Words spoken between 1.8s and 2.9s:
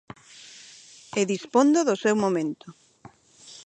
do seu momento.